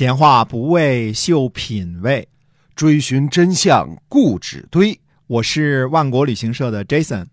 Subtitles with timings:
[0.00, 2.26] 闲话不为秀品味，
[2.74, 4.98] 追寻真相固执堆。
[5.26, 7.26] 我是万国旅行社的 Jason，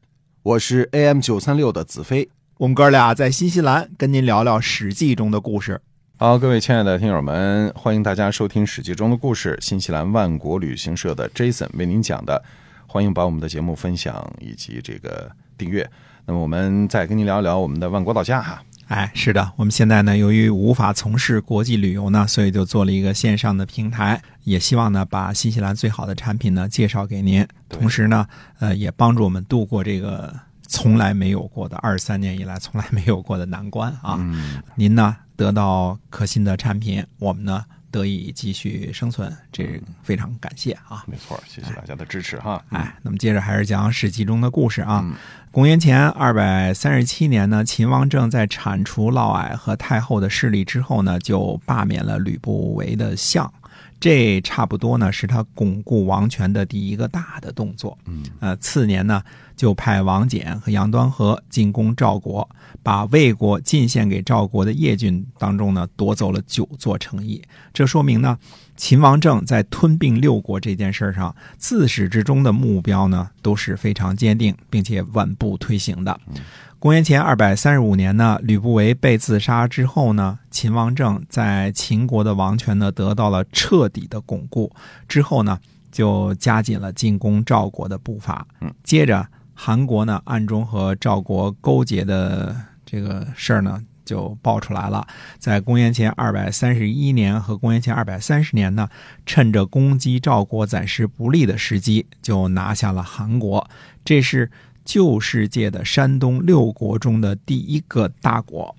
[0.43, 2.27] 我是 AM 九三六的子飞。
[2.57, 5.79] 我们哥俩在新西兰跟您聊聊《史记》中的故事。
[6.17, 9.57] 好，各位亲爱的听友们，欢迎大家收听《史记》中的故事。
[9.61, 12.43] 新西兰万国旅行社的 Jason 为您讲的，
[12.85, 15.89] 欢迎把我们的节目分享以及这个订阅。
[16.25, 18.61] 那么我们再跟您聊一聊我们的万国到家哈。
[18.87, 28.25] 哎，是的，我们现在呢，由于无法从事国际旅游呢，所以就做了一个线上的平台，也希望呢，把新西兰最好的产品呢介绍给您，同时呢，
[28.59, 30.33] 呃，也帮助我们度过这个
[30.67, 34.15] 从来没有过的二三年以来从来没有过的难关啊。
[34.19, 41.03] 嗯，您呢得到可信的产品，我们呢得以继续生存，这非常感谢啊。
[41.07, 42.63] 没错，谢谢大家的支持哈。
[42.69, 45.01] 哎，那么接着还是讲《史记》中的故事啊。
[45.03, 45.15] 嗯
[45.49, 53.51] 公元前二百三十七年呢，秦王政在铲除嫪毐和太后的势力之后呢，就罢免了吕不韦的相。
[53.99, 57.97] 这差不多呢，是他巩固王权的第一个大的动作。
[58.05, 59.23] 嗯，呃，次年呢，
[59.57, 62.47] 就派王翦和杨端和进攻赵国，
[62.81, 67.41] 把魏国进献给赵国的叶郡当中呢，夺走了九座城邑。
[67.73, 68.37] 这说明呢，
[68.77, 76.17] 秦王政在吞并六国这件事上，自始至终的目标呢，都是非常坚定，并且稳步推行的。
[76.79, 84.71] 公元前二百三十五年呢，吕不韦被自杀之后呢，秦王政在秦国的王权呢得到了彻底的巩固。
[85.07, 85.59] 之后呢，
[85.91, 88.47] 就加紧了进攻赵国的步伐。
[88.61, 89.27] 嗯，接着
[89.59, 92.55] 韩国呢暗中和赵国勾结的
[92.85, 95.05] 这个事儿呢就爆出来了。
[95.39, 98.87] 在公元前二百三十一年和公元前二百三十年呢，
[99.25, 103.67] 趁着攻击赵国暂时不利的时机，就拿下了韩国。
[104.05, 104.49] 这是
[104.85, 108.73] 旧世界的山东六国中的第一个大国。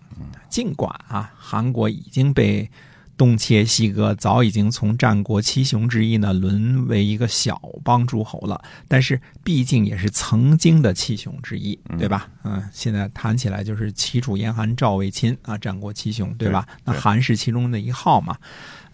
[0.48, 2.70] 尽管啊，韩国已经被
[3.18, 12.28] 东切西割，早已经从战国七雄之一呢沦为一个小邦诸侯了，但是毕竟也是曾经的七雄之一，对吧？
[12.44, 16.66] 嗯，现在谈起来就是齐楚燕韩赵魏秦啊，战国七雄，对吧？
[16.84, 18.36] 那韩是其中的一号嘛。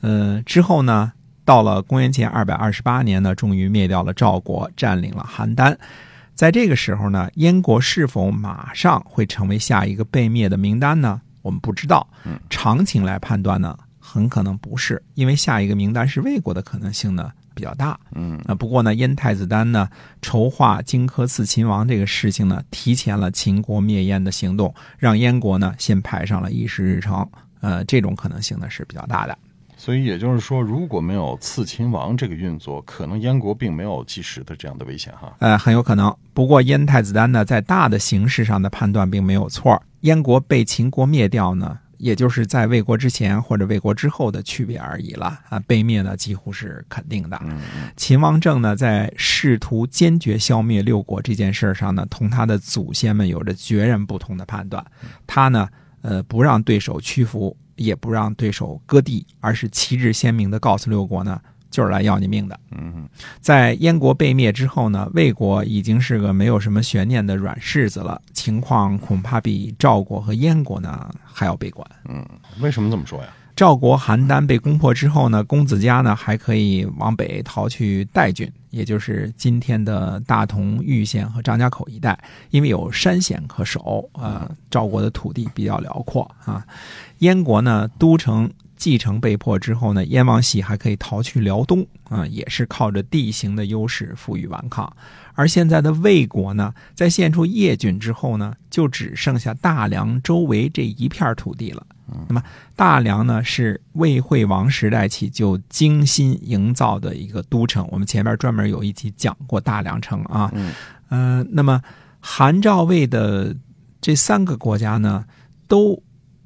[0.01, 1.13] 呃，之后呢，
[1.45, 5.77] 到了公元前二百二十八年呢，终于灭掉了赵国，占领了邯郸。
[6.35, 11.21] 在这个时候呢，燕国是否马上会成为下一个被灭的名单呢？
[11.43, 12.09] 我们不知道。
[12.49, 13.79] 常情来判断呢，
[14.15, 17.99] 很可能不是，因为下一个名单是魏国的可能性呢比较大。
[18.15, 19.89] 嗯啊，不过呢，燕太子丹呢
[20.23, 27.29] 筹划荆轲刺秦王这个事情呢，提前了秦国灭燕的行动，让燕国呢先排上了议事日程。
[27.61, 29.37] 呃，这种可能性呢是比较大的。
[29.77, 35.35] 所以也就是说，如果没有刺秦王这个运作，可能燕国并没有即时的这样的危险哈。
[35.41, 36.15] 呃，很有可能。
[36.33, 39.83] 不过燕太子丹呢，在大的形势上的判断并没有错。
[40.03, 45.59] 燕国被秦国灭掉呢，也就是在魏国之前或者魏国之后的区别而已了啊。
[45.61, 47.41] 被灭呢，几乎是肯定的。
[47.97, 54.85] 秦王政呢，在试图坚决消灭六国这件事上呢，同他的祖先们有着截然不同的判断。
[55.27, 55.67] 他呢，
[56.03, 61.41] 呃，不让对手屈服，也不让对手割地，而是旗帜鲜明地告诉六国呢，
[61.75, 62.57] 就是来要你命的。
[62.71, 63.09] 嗯
[63.41, 71.85] 在燕国被灭之后呢，魏国已经是个没有什么悬念的软柿子了，情况恐怕比赵国和燕国呢还要悲观。
[72.09, 72.25] 嗯，
[72.61, 73.29] 为什么这么说呀？
[73.57, 82.19] 赵国邯郸被攻破之后呢，公子家呢还可以往北逃去代郡，也就是今天的大同、玉县和张家口一带，
[82.51, 84.09] 因为有山险可守。
[84.15, 86.65] 呃，赵国的土地比较辽阔啊。
[87.19, 88.51] 燕国呢，都城
[88.85, 94.95] 继承被迫之后呢，燕王喜还可以逃去辽东啊，也是靠着地形的优势负隅顽抗。
[95.33, 101.87] 而现在的魏国呢，在献出叶郡之后呢，就只剩下大梁周围这一片土地了。
[102.29, 102.43] 那么
[102.77, 107.89] 大梁呢，是魏惠王时代起就精心营造的一个都城。
[107.91, 110.51] 我们前面专门有一集讲过大梁城啊。
[110.53, 110.75] 嗯
[111.09, 111.81] 呃，那么
[112.21, 113.57] 韩赵魏的
[114.03, 115.25] 这三个国家呢，
[115.67, 116.03] 都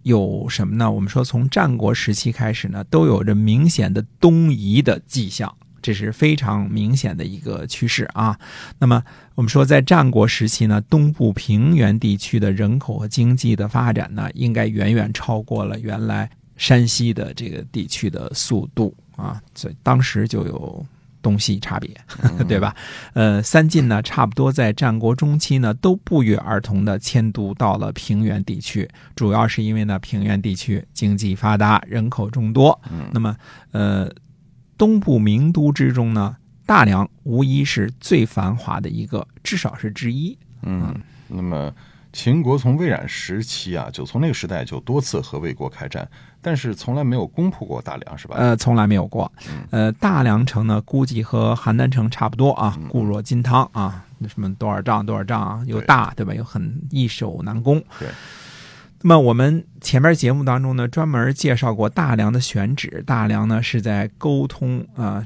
[0.09, 0.91] 有什么呢？
[0.91, 5.55] 我们说从战国时期开始呢，都有着明显的东移的迹象。
[5.81, 8.37] 这是非常明显的一个趋势啊。
[8.81, 9.03] 那么
[9.37, 20.85] 我们说，在战国时期呢，东部平原地区的人口和经济的发展呢，应该远远超过了原来山西的这个地区的速度啊，所以当时就有
[21.21, 21.91] 东西差别，
[22.49, 22.75] 对吧？
[23.15, 32.79] 呃，三晋呢，差不多在战国中期呢，都不约而同的迁都到了平原地区，主要是因为呢，平原地区经济发达，人口众多。
[33.13, 33.37] 那么，
[33.73, 34.11] 呃，
[34.77, 40.37] 东部名都之中呢，大梁无疑是最繁华的一个，至少是之一。
[40.63, 40.95] 嗯，
[41.29, 41.73] 那么
[42.13, 46.09] 秦国从魏冉时期啊，就从那个时代就多次和魏国开战，
[46.49, 48.37] 但是从来没有攻破过大梁，是吧？
[48.39, 49.31] 呃，从来没有过。
[49.51, 56.33] 嗯呃，大梁城呢，估计和邯郸城差不多啊，嗯固若金汤啊，那什么多少丈多少丈啊，又大，对吧？
[56.33, 57.79] 又很易守难攻。
[57.99, 58.09] 对。
[59.03, 63.05] 那么我们前面节目当中呢，专门介绍过大梁的选址。
[63.07, 65.23] 大梁呢是在沟通啊、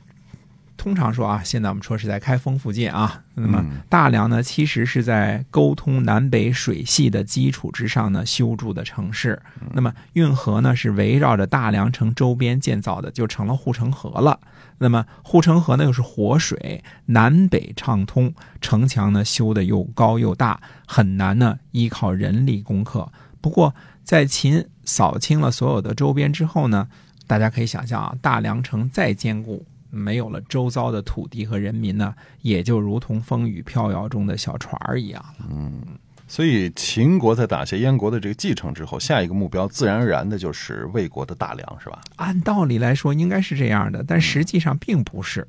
[0.82, 3.22] 通常说啊，现在我们说是在开封附近啊。
[3.34, 9.40] 那么嗯大梁呢，其实是在沟通南北水系的基础之上呢修筑的城市。
[9.72, 14.40] 那么运河呢是围绕着大梁城周边建造的，就成了护城河了。
[14.78, 23.08] 那么护城河呢又是活水，南北畅通，城墙呢修的又高又大，很难呢依靠人力攻克。
[23.40, 26.88] 不过在秦扫清了所有的周边之后呢，
[27.28, 29.64] 大家可以想象啊，大梁城再坚固，
[29.94, 35.46] 没有了周遭的土地和人民呢，也就如同风雨飘摇中的小船儿一样了。
[35.50, 35.80] 嗯
[36.28, 42.00] 所以秦国在打下燕国的这个继承之后，下一个目标自然而然的就是魏国的大梁，是吧？
[42.16, 45.46] 按道理来说应该是这样的，但实际上并不是。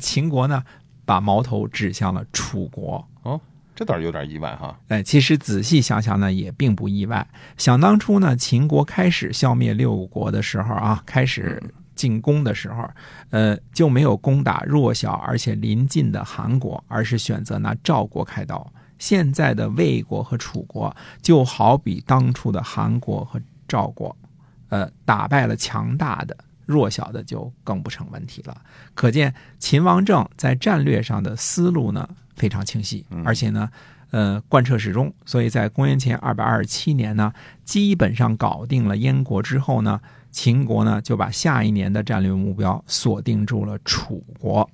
[0.00, 0.62] 秦国呢，
[1.04, 3.06] 把矛头指向了楚国。
[3.24, 3.38] 哦，
[3.74, 4.78] 这倒是有点意外哈。
[4.88, 7.26] 哎，其实仔细想想呢，也并不意外。
[7.58, 11.62] 想当初呢，秦国开始消灭六国的时候啊，开始
[11.96, 12.88] 进攻的时候，
[13.30, 18.72] 呃，就没有攻打弱小而且临近的韩国，而是选择拿赵国开刀。
[18.98, 24.16] 现在的魏国和楚国，就好比当初的韩国和赵国，
[24.68, 28.56] 呃，打败了强大的，弱小的就更不成问题了。
[28.94, 33.68] 可见秦王政在战略上的思路呢非常清晰，而且呢，
[34.12, 35.12] 呃，贯彻始终。
[35.26, 37.32] 所以在公元前二百二十七年呢，
[37.64, 40.00] 基本上搞定了燕国之后呢，
[40.36, 44.68] 秦国呢就把下一年的战略目标锁定住了楚国。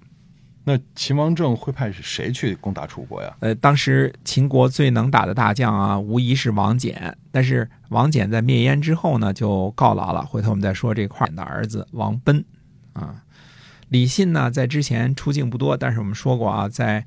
[0.64, 3.32] 那秦王政会派谁去攻打楚国呀？
[3.38, 7.14] 呃，当时秦国最能打的大将啊，无疑是王翦。
[7.30, 10.26] 但是王翦在灭燕之后呢，就告老了。
[10.26, 12.44] 回头我们再说这块儿的儿子王贲
[12.94, 13.22] 啊。
[13.88, 17.06] 李信呢，在之前出境不多，但是我们说过啊，在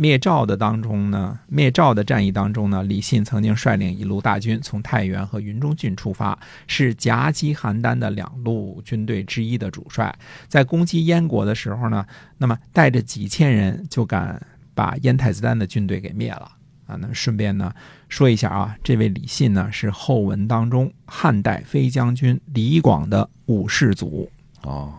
[0.00, 10.18] 灭赵的当中呢，灭赵的战役当中呢，李信曾经率领一路大军从太原和云中郡出发，是夹击邯郸的两路军队之一的主帅。
[10.48, 12.06] 在攻击燕国的时候呢，
[12.38, 14.40] 那么带着几千人就敢
[14.74, 16.50] 把燕太子丹的军队给灭了
[16.86, 16.96] 啊！
[16.98, 17.70] 那顺便呢
[18.08, 24.30] 说一下啊，这位李信呢是后文当中汉代飞将军李广的五世祖。
[24.62, 24.94] 哦，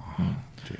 [0.63, 0.80] 这个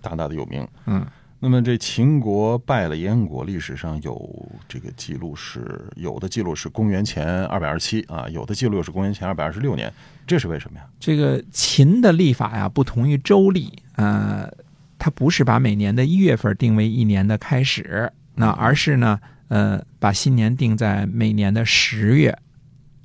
[0.00, 0.64] 大大的有名。
[0.86, 1.04] 嗯，
[1.42, 9.90] 那么这秦国败了燕国，历史上有这个记录是有的记录是公元前二百二十七啊，有的记录是公元前二百二十六年，
[10.26, 10.84] 这是为什么呀？
[11.00, 14.52] 这个秦的历法呀，不同于周历，呃，
[14.98, 22.38] 它不是把每年的一月份定为一年的开始，那而是呢，呃，把新年定在每年的十月，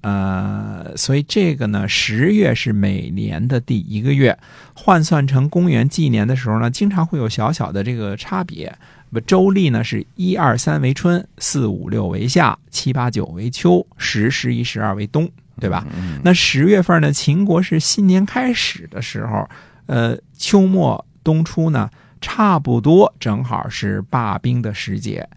[0.06, 4.38] 呃，所以这个呢，十月是每年的第一个月，
[4.76, 8.72] 换算成公元纪年的时候呢，经常会有小小的这个差别。
[9.12, 15.28] 不，周历呢是一二三为春，四五六为夏，七八九为秋，十十一十二为冬，
[15.60, 15.84] 对吧？
[15.98, 19.50] 嗯，那十月份呢，秦国是新年开始的时候，
[19.88, 21.90] 呃，秋末冬初呢，
[22.22, 25.28] 差不多正好是罢兵的时节，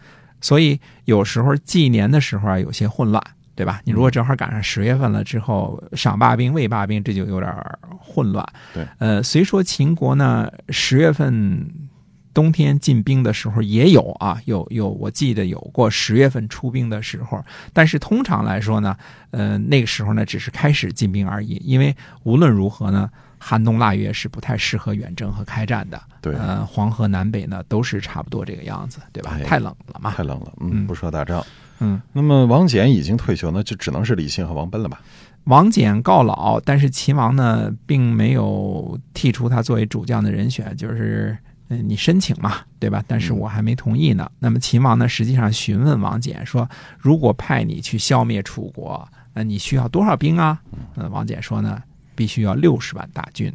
[0.42, 3.22] 所以有时候纪年的时候啊，有些混乱，
[3.58, 3.80] 对吧？
[3.84, 7.52] 你如果正好赶上十月份了之后，赏罢兵、未罢兵，这就有点
[8.00, 8.46] 混乱。
[8.72, 11.68] 对，呃，虽说秦国呢，十月份。
[12.34, 18.96] 冬天进兵的时候也有啊，有有，我记得有过十月份出兵的时候，但是通常来说呢，
[19.32, 26.00] 呃，那个时候呢，只是开始进兵而已，因为无论如何呢，寒冬腊月是不太适合远征和开战的。
[26.20, 29.32] 对呃，黄河南北呢都是差不多这个样子，对吧？
[29.34, 30.12] 哎太冷了嘛。
[30.12, 31.40] 太冷了，嗯嗯，不适合打仗。
[31.40, 31.67] 嗯，
[32.12, 35.00] 那么王翦已经退休，那就只能是李信和王贲了吧？
[35.44, 41.36] 王翦告老，但是秦王呢，并没有剔除他作为主将的人选，就是。
[41.70, 43.04] 嗯，你申请嘛，对吧？
[43.06, 44.26] 但是我还没同意呢。
[44.38, 46.66] 那么秦王呢，实际上询问王翦说，
[46.98, 50.58] 如果派你去消灭楚国，那你需要多少兵啊？
[50.96, 51.82] 嗯，王翦说呢，
[52.14, 53.52] 必须要六十万大军。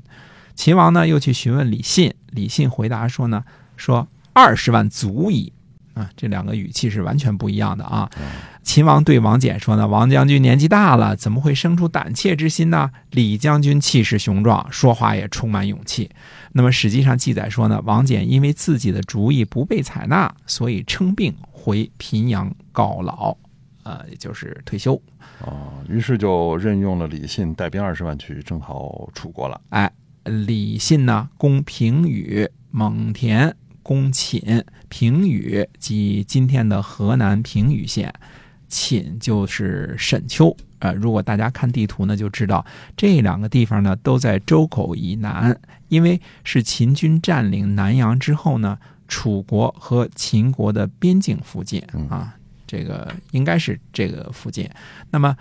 [0.53, 3.43] 秦王呢，又去询问李信，李信回答说呢，
[3.77, 5.51] 说二十万足矣。
[5.93, 8.09] 啊，这两个语气是完全不一样的啊。
[8.63, 12.89] 秦王对王翦说呢：“王将军年纪大了，怎么会生出胆怯之心呢？
[13.12, 16.09] 李将军气势雄壮，说话也充满勇气。
[16.53, 23.35] 那么史记上记载说呢，王翦因为自己的主意不被采纳，所以称病回平阳告老，
[23.83, 25.00] 呃，也就是退休。
[25.41, 29.59] 哦，于是就任用了李信带兵二十万去征讨楚国了。
[29.69, 29.91] 哎，
[30.23, 38.11] 李信呢，攻平舆、蒙恬。”攻寝，平舆即今天的河南平舆县，
[38.67, 42.65] 寝就是沈丘，呃，如果大家看地图呢，就知道
[42.97, 45.55] 这两个地方呢都在周口以南，
[45.89, 52.33] 因为是秦军占领南阳之后呢，楚国和秦国的边境附近啊，
[52.65, 54.67] 这个应该是这个附近。
[55.11, 55.37] 那么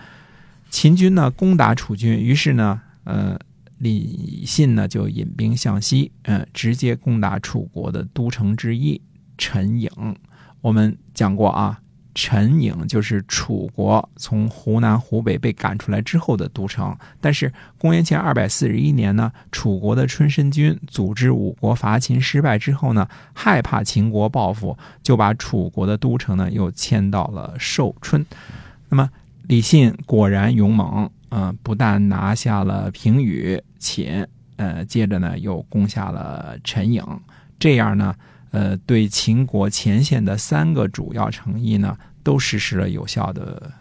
[0.68, 3.38] 秦军呢攻打楚军，于是呢，呃，
[3.82, 9.00] 李信呢就引兵向西，呃，直接攻打楚国的都城之一
[9.36, 9.90] 陈颍。
[10.60, 11.78] 我们讲过啊。
[12.14, 16.94] 陈颍就是楚国从湖南、湖北被赶出来之后的都城。
[17.22, 28.22] 但是公元前二百四十一年呢，楚国的春申君组织五国伐秦失败之后呢，害怕秦国报复，就把楚国的都城呢又迁到了寿春。
[28.90, 29.08] 那么
[29.44, 34.24] 李信果然勇猛，嗯，不但拿下了平舆、秦，
[34.56, 37.02] 呃，接着呢又攻下了陈颖，
[37.58, 38.14] 这样呢。
[38.52, 43.72] 呃，对秦国前线的三个主要城邑呢，都实施了有效的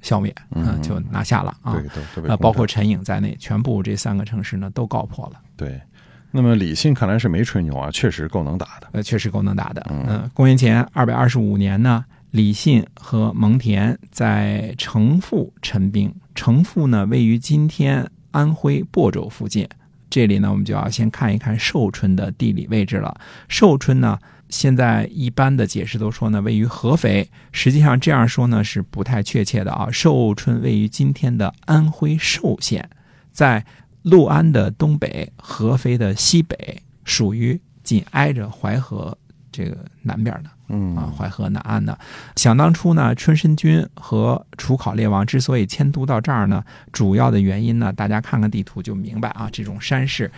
[0.00, 1.72] 消灭，嗯，就拿下了啊，
[2.14, 5.40] 对，呃，包括陈颖在内，全部这三个城市呢都告破了。
[5.56, 5.82] 对，
[6.30, 9.84] 那么李信看来是没吹牛啊，确实够能打的，呃，确实够能打的。
[9.90, 19.68] 嗯，公元前二百二十五年呢，李信和蒙恬在城父陈兵，城父呢位于今天安徽亳州附近。
[20.08, 23.14] 这里呢，我们就要先看一看寿春的地理位置了。
[23.48, 29.90] 寿春呢，现在一般的解释都说呢位于合肥，实际上这样说呢是不太确切的啊。
[29.90, 32.88] 寿春位于今天的安徽寿县，
[33.30, 33.62] 在
[34.00, 39.18] 六安的东北，合肥的西北，属于紧挨着淮河
[39.52, 40.50] 这个南边的。
[40.74, 41.98] 嗯啊，淮河南岸的，
[42.34, 49.50] 想当初呢，春申君和楚考烈王之所以迁都到这儿呢，主要的原因呢，大家看看地图就明白啊。
[49.52, 50.32] 这种山势，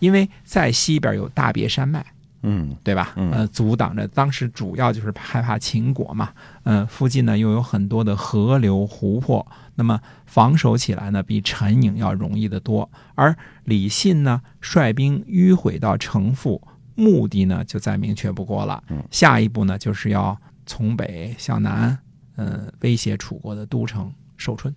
[0.00, 2.04] 因为在西边有大别山脉，
[2.42, 3.12] 嗯，对吧？
[3.14, 6.30] 嗯，呃，阻挡着，当时主要就是害怕秦国嘛。
[6.64, 9.46] 嗯，附近呢又有很多的河流湖泊，
[9.76, 12.90] 那么防守起来呢，比陈颖要容易得多。
[13.14, 16.60] 而李信呢，率兵迂回到城父。
[16.96, 18.82] 目的呢，就再明确不过了。
[19.10, 21.96] 下一步呢，就是要从北向南，
[22.34, 24.74] 呃，威胁楚国的都城寿春。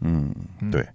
[0.00, 0.34] 嗯，
[0.70, 0.86] 对。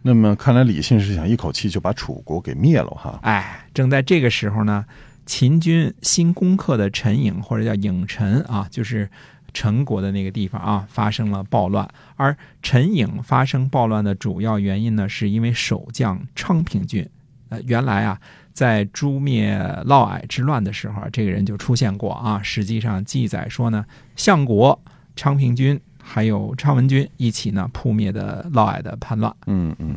[0.00, 3.18] 那么看来李信是想一口气就把楚国给灭了哈。
[3.22, 4.84] 哎，正在这个时候呢，
[5.26, 9.10] 秦军新攻克的陈颖或者叫郢陈啊，就是
[9.52, 11.88] 陈国的那个地方啊，发生了暴乱。
[12.16, 17.08] 而陈颖发生暴乱的主要原因呢，是因为守将昌平郡。
[17.48, 18.20] 呃，原来啊。
[18.54, 22.40] 在诛灭嫪毐之乱的时候，这个人就出现过啊。
[22.40, 23.84] 实际上记载说呢，
[24.14, 24.80] 相国、
[25.16, 29.34] 昌平君还有昌文君一起呢扑灭的嫪毐的叛乱。
[29.46, 29.96] 嗯嗯。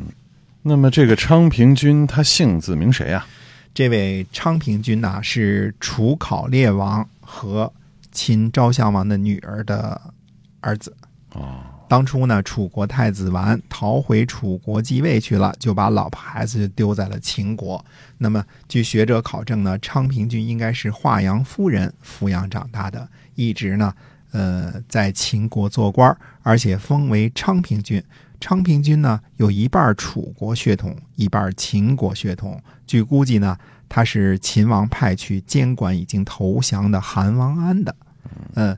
[0.62, 3.24] 那么这个昌平君他姓字名谁啊？
[3.72, 7.72] 这位昌平君呢是楚考烈王和
[8.10, 10.00] 秦昭襄王的女儿的
[10.60, 10.94] 儿子。
[11.32, 11.60] 哦。
[11.88, 17.82] 当初呢，楚国太子完逃回楚国继位去了，就把老婆孩子丢在了秦国。
[18.18, 23.94] 那么，据学者考证呢，昌平君应该是华阳夫人抚养长大的，一直呢，
[24.32, 28.04] 呃，在秦国做官，而且封为昌平君。
[28.38, 32.62] 昌平君呢，有一半楚国血统，一半秦国血统。
[32.86, 33.56] 据估计呢，
[33.88, 37.96] 他是秦王派去监管已经投降的韩王安的。
[38.54, 38.76] 嗯，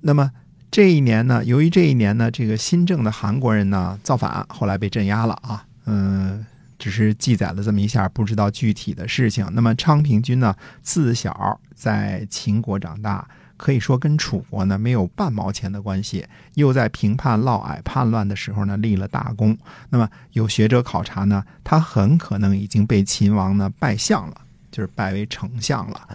[0.00, 0.30] 那么。
[0.74, 5.64] 这一年呢，由于这一年呢，这个新政的韩国人呢造反，后来被镇压了啊。
[5.86, 6.44] 嗯，
[6.80, 9.48] 只是记载了这么一下，不知道具体的事情。
[9.52, 10.52] 那么昌平君呢，
[10.82, 13.24] 自小在秦国长大，
[13.56, 16.26] 可以说跟楚国呢没有半毛钱的关系。
[16.54, 19.56] 又在平叛嫪毐叛乱的时候呢立了大功。
[19.90, 24.40] 那么有学者考察呢，他很可能已经被秦王呢拜相了，
[24.72, 26.08] 就是拜为丞相了。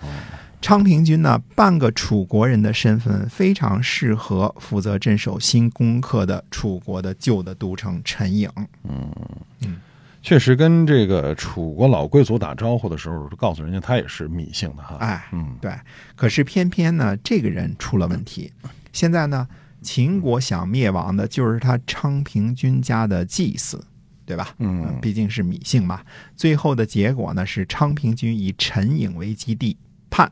[0.62, 8.50] 昌平君呢，半个楚国人的身份非常适合负责镇守新攻克的楚国的旧的都城陈颍。
[8.84, 9.10] 嗯
[9.62, 9.78] 嗯，
[10.22, 14.98] 确实跟这个楚国老贵族打招呼的时候，告诉人家他也是芈姓的哈。
[14.98, 15.72] 哎，嗯，对。
[16.16, 18.51] 可是偏偏呢，这个人出了问题。
[18.92, 19.48] 现在呢，
[19.82, 23.82] 秦国想灭亡的就是他昌平君家的祭祀，
[24.25, 24.54] 对吧？
[24.58, 26.01] 嗯，毕竟是芈姓嘛。
[26.36, 29.78] 最后的结果呢，是昌平君以陈颖为基地
[30.10, 30.30] 叛。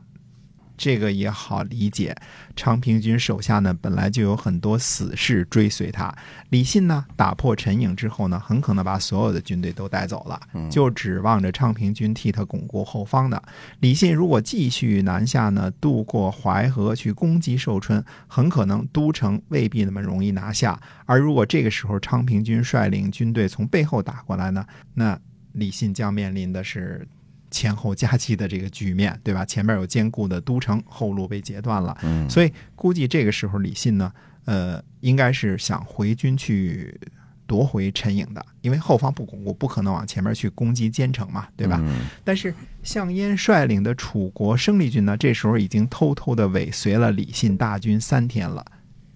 [0.78, 2.16] 这个也好理解，
[2.54, 6.14] 昌平君手下呢本来就有很多死士追随他。
[6.50, 13.42] 李信呢打破陈颖之后呢，很可能把所有的军队都带走了，就指望着昌平君替他巩固后方的。
[13.80, 20.80] 李信如果继续南下呢，渡过淮河去攻击寿春，很可能都城未必那么容易拿下。
[21.04, 25.18] 而如果这个时候昌平君率领军队从背后打过来呢，那
[25.52, 27.06] 李信将面临的是。
[27.50, 29.44] 前后夹击的这个局面，对吧？
[29.44, 34.12] 前面有坚固的都城，后路被截断了，嗯，所以估计这个时候李信呢，
[34.44, 36.98] 呃，应该是想回军去
[37.46, 41.78] 夺回陈营的，因为后方不巩固，不可能往前面去攻击坚城嘛，对吧？
[41.82, 48.64] 嗯但是项燕率领的楚国生力军呢，这时候已经偷偷的尾随了李信大军三天了，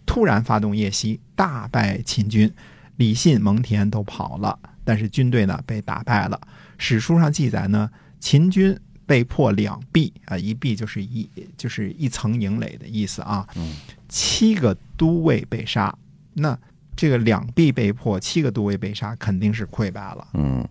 [0.07, 2.51] 突然发动夜袭，大败秦军，
[2.97, 6.41] 李信、蒙恬都跑了，但是军队呢被打败了。
[6.79, 7.89] 史书上记载呢，
[8.23, 13.75] 秦军被迫两壁啊，一壁就是一就是一层营垒的意思啊，嗯
[14.09, 15.93] 七个都尉被杀，
[16.35, 16.57] 那
[16.95, 20.29] 这个两壁被破，七个都尉被杀，肯定是溃败了。
[20.35, 20.67] 嗯，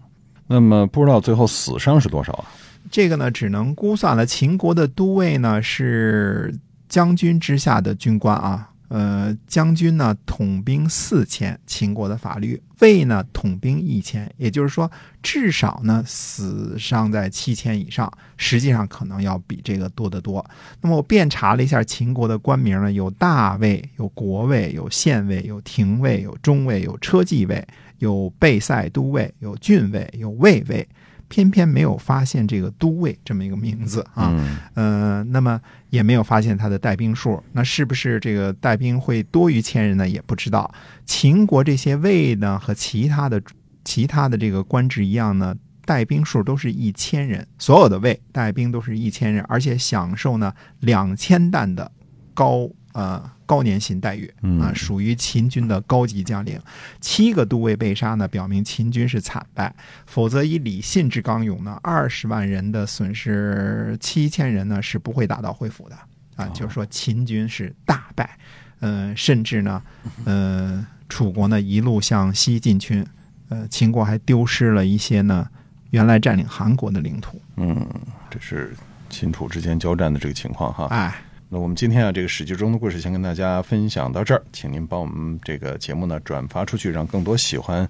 [0.48, 2.46] 那么不知道最后死伤是多少啊？
[2.90, 4.26] 这个呢，只能估算了。
[4.26, 14.92] 秦国的都尉呢是将军之下的军官啊，呃，将军呢统兵四千，秦国的法律；尉呢统兵一千，也就是说，
[15.24, 20.46] 至少呢死伤在七千以上，实际上可能要比这个多得多。
[20.82, 27.66] 那么我遍查了一下秦国的官名呢，有大尉、有国尉、有县尉、有廷尉、有中尉、有车骑尉、
[28.00, 30.86] 有备赛都尉、有郡尉、有卫尉。
[31.32, 35.58] 偏偏没有发现这个都尉这么一个名字啊，嗯呃，那么
[35.90, 40.08] 也没有发现他的带兵数，那是不是这个带兵会多于千人呢？
[40.08, 40.70] 也不知道。
[41.06, 43.42] 秦国这些尉呢和其他的
[43.86, 51.90] 其他的这个官职一样呢，带兵数都是一千人，所有的尉带兵都是一千人，而且享受呢两千担的
[52.34, 54.60] 高呃高年薪待遇嗯。
[54.60, 56.60] 啊，属于秦军的高级将领。
[57.00, 59.74] 七个都尉被杀呢，表明秦军是惨败。
[60.06, 65.98] 否则以李信之刚勇呢，二十万人的损失七千人呢是不会打道回府的。
[66.38, 68.38] 啊，就是说秦军是大败，
[68.80, 69.82] 呃，甚至呢，
[70.24, 73.06] 呃，楚国呢一路向西进军，
[73.50, 75.48] 呃，秦国还丢失了一些呢
[75.90, 77.86] 原来占领韩国的领土，嗯，
[78.30, 78.74] 这是
[79.10, 80.86] 秦楚之间交战的这个情况哈。
[80.86, 81.22] 哎，
[81.54, 87.86] 那我们今天啊，这个史记中的故事先跟大家分享到这儿，请您帮我们这个节目呢转发出去，让更多喜欢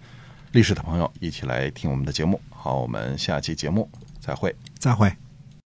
[0.51, 2.41] 历史的朋友一起来听我们的节目。
[2.49, 3.87] 好，我们下期节目
[4.19, 4.55] 再会。
[4.79, 5.15] 再会。